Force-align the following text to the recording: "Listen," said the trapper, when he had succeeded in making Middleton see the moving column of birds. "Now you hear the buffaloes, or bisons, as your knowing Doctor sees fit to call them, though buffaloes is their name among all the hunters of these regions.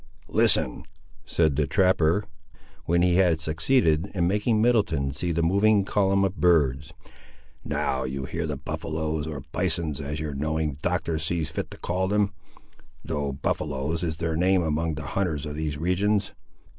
"Listen," 0.29 0.83
said 1.25 1.55
the 1.57 1.67
trapper, 1.67 2.23
when 2.85 3.03
he 3.03 3.17
had 3.17 3.39
succeeded 3.39 4.09
in 4.15 4.27
making 4.27 4.59
Middleton 4.59 5.11
see 5.13 5.31
the 5.31 5.43
moving 5.43 5.85
column 5.85 6.23
of 6.25 6.37
birds. 6.37 6.91
"Now 7.63 8.05
you 8.05 8.25
hear 8.25 8.47
the 8.47 8.57
buffaloes, 8.57 9.27
or 9.27 9.43
bisons, 9.51 10.01
as 10.01 10.19
your 10.19 10.33
knowing 10.33 10.79
Doctor 10.81 11.19
sees 11.19 11.51
fit 11.51 11.69
to 11.69 11.77
call 11.77 12.07
them, 12.07 12.31
though 13.05 13.31
buffaloes 13.31 14.03
is 14.03 14.17
their 14.17 14.35
name 14.35 14.63
among 14.63 14.87
all 14.87 14.95
the 14.95 15.03
hunters 15.09 15.45
of 15.45 15.53
these 15.55 15.77
regions. 15.77 16.33